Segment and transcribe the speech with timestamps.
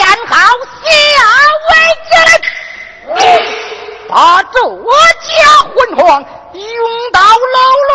[0.00, 0.34] 练好
[0.82, 0.88] 下
[1.68, 1.72] 位
[2.08, 2.12] 之
[3.12, 3.20] 力，
[4.08, 4.56] 把这
[5.28, 5.28] 家
[5.74, 6.00] 昏混
[6.54, 6.64] 用
[7.12, 7.26] 到牢
[7.90, 7.92] 笼。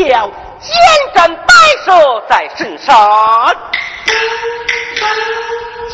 [0.00, 0.72] 出了鞘，剑
[1.14, 3.54] 斩白蛇在身上。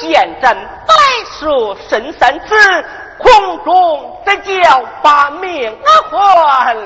[0.01, 0.95] 见斩白
[1.41, 2.85] 蛇身三次，
[3.19, 5.77] 空中得叫把命
[6.11, 6.77] 还。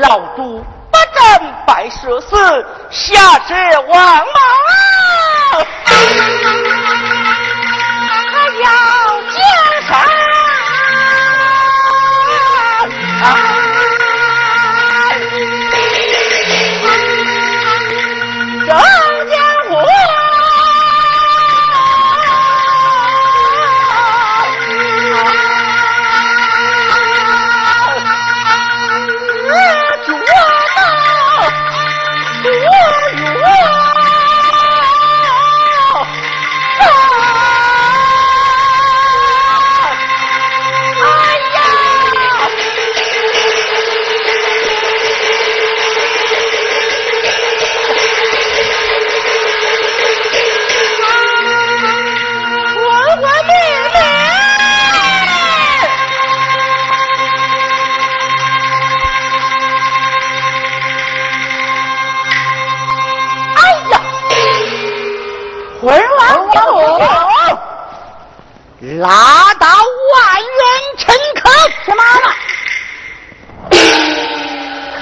[0.00, 3.54] 老主不斩白蛇死，下世
[3.88, 5.66] 王莽，
[69.02, 70.62] 拉到万元
[70.96, 71.12] 城
[71.42, 71.50] 客
[71.84, 72.04] 什么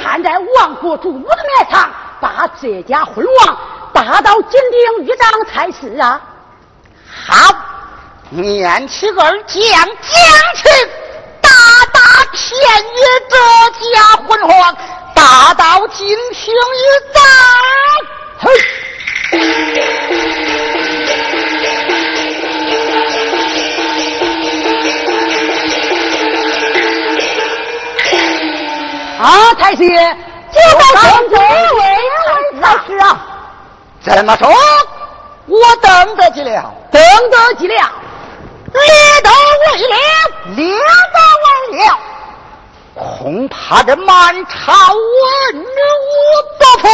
[0.03, 3.59] 看在王国主的面上，把这家婚王
[3.93, 6.19] 打到金鼎玉章才是啊！
[7.29, 7.55] 好，
[8.31, 9.87] 念起二将将
[10.57, 10.91] 去，
[11.43, 11.51] 大
[11.93, 12.01] 大
[12.33, 13.37] 天爷这
[13.93, 14.77] 家婚皇，
[15.15, 17.23] 打到金鼎玉章，
[18.39, 18.51] 嘿。
[29.21, 31.37] 啊，太师，就到这
[31.77, 31.81] 位
[32.61, 33.05] 才是啊！
[34.01, 34.51] 怎么说？
[35.47, 37.75] 我等得及了，等得及了，
[38.73, 38.81] 列
[39.23, 39.31] 得
[39.61, 39.97] 为了，
[40.57, 41.19] 列得
[41.75, 41.99] 为了。
[42.95, 45.67] 恐怕这满朝文武
[46.59, 46.89] 不服。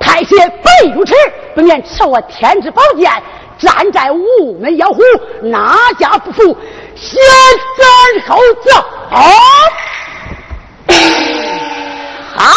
[0.00, 1.14] 太师非如此，
[1.54, 3.12] 不免赐我天之宝剑，
[3.58, 5.00] 站在午门妖虎，
[5.42, 6.56] 哪家不服？
[6.96, 7.20] 先
[7.78, 8.84] 斩后奏。
[12.34, 12.54] 好，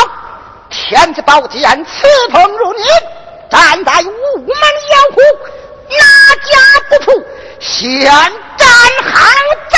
[0.69, 2.83] 天子宝剑刺痛如你，
[3.49, 5.19] 站在午门摇虎，
[5.89, 6.03] 哪
[6.45, 6.51] 家
[6.89, 7.25] 不服？
[7.59, 8.05] 先
[8.57, 8.67] 斩
[9.03, 9.17] 后
[9.69, 9.77] 奏，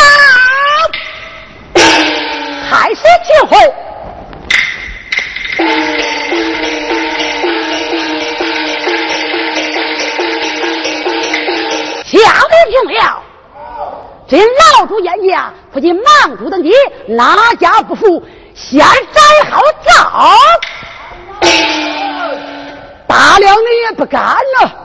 [2.70, 3.58] 太师请回。
[12.06, 13.24] 下面听了，
[14.28, 14.38] 这
[14.78, 16.72] 老主言下，不仅莽主的你，
[17.08, 18.24] 哪家不服？
[18.56, 20.34] 先摘好枣，
[23.06, 24.22] 大了你也不干
[24.62, 24.85] 了。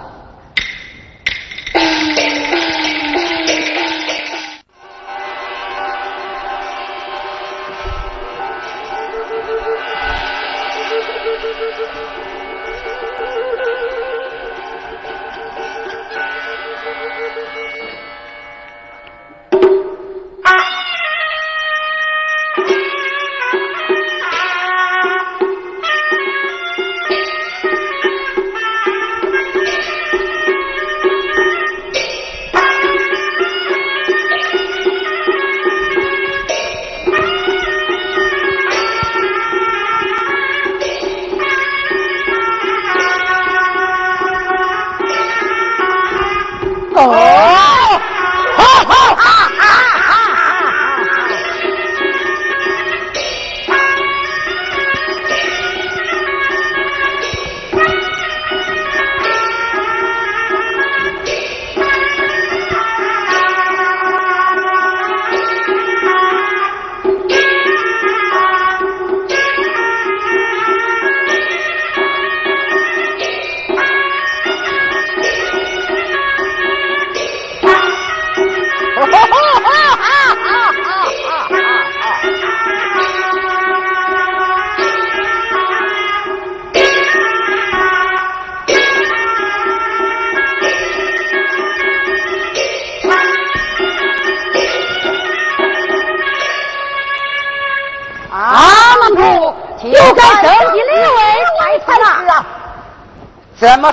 [103.61, 103.93] 这么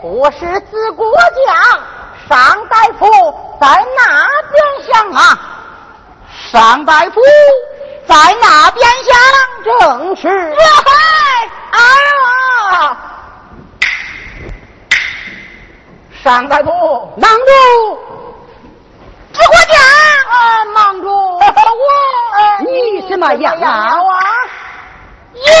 [0.11, 1.09] 我是自国
[1.47, 1.55] 将，
[2.27, 3.07] 尚大夫
[3.61, 5.39] 在那边想啊？
[6.51, 7.21] 尚大夫
[8.05, 9.15] 在那边想，
[9.79, 10.27] 正是。
[10.27, 11.79] 嗨，哎
[12.81, 12.97] 呀！
[16.21, 16.69] 上大夫，
[17.15, 17.97] 忙主，
[19.31, 19.79] 指挥将，
[20.29, 21.39] 啊，忙主，我，
[22.65, 23.95] 你什么样啊？
[25.35, 25.53] 耶，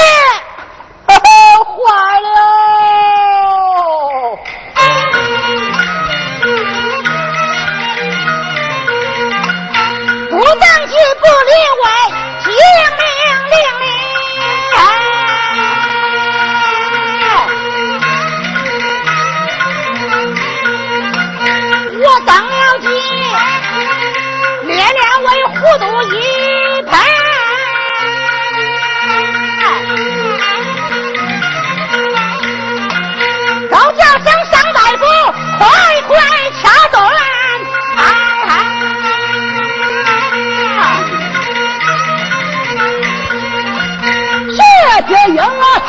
[45.27, 45.81] 英啊，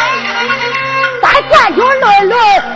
[1.23, 2.72] 再转圈轮轮。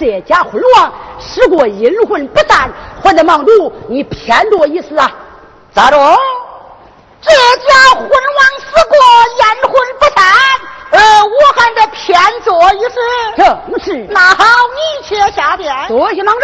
[0.00, 2.70] 这家昏王使过阴魂不散，
[3.04, 5.12] 还得忙主，你偏多一事啊？
[5.74, 5.98] 咋着？
[7.20, 8.10] 这家昏王
[8.58, 8.96] 死过，
[9.36, 10.24] 阴魂不散。
[10.92, 12.96] 呃，我还得偏做一事。
[13.36, 14.06] 正是。
[14.08, 14.44] 那好，
[14.74, 15.70] 你且下殿。
[15.86, 16.40] 多谢忙主。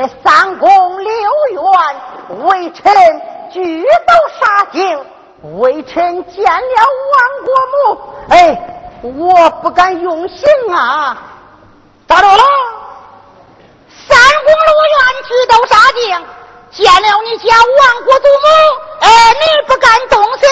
[0.00, 1.10] 这三宫六
[1.50, 2.94] 院，微臣
[3.50, 5.04] 俱都杀尽。
[5.58, 8.56] 微臣见了王国母，哎，
[9.02, 11.16] 我不敢用刑啊！
[12.06, 12.44] 咋着了？
[14.08, 16.04] 三宫六院俱都杀尽，
[16.70, 18.46] 见了你家亡国祖母，
[19.00, 20.48] 哎，你不敢动刑？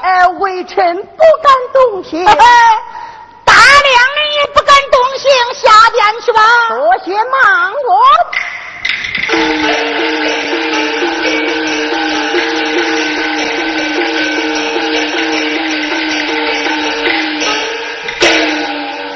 [0.00, 2.24] 哎，微臣不敢动刑。
[2.24, 2.34] 大
[3.52, 6.40] 量你也不敢动刑，下殿去吧。
[6.70, 8.00] 多谢芒果。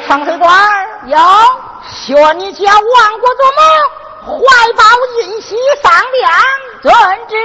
[0.09, 0.49] 长水官
[1.07, 1.17] 有
[1.89, 3.61] 学你家亡国祖母
[4.25, 4.83] 怀抱
[5.23, 6.29] 印玺上殿，
[6.83, 6.93] 遵
[7.29, 7.37] 旨。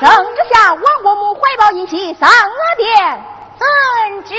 [0.00, 3.24] 圣旨下，王国母怀抱印玺上了殿，
[3.58, 3.64] 遵
[4.24, 4.34] 旨。